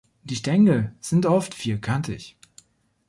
Die 0.23 0.35
Stängel 0.35 0.95
sind 0.99 1.27
oft 1.27 1.53
vierkantig. 1.53 2.35